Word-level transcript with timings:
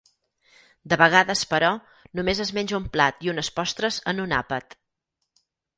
De 0.93 0.97
vegades 1.01 1.43
però, 1.51 1.69
només 2.21 2.43
es 2.47 2.55
menja 2.59 2.81
un 2.81 2.89
plat 2.97 3.23
i 3.27 3.35
unes 3.35 3.55
postres 3.61 4.05
en 4.15 4.27
un 4.27 4.39
àpat. 4.43 4.79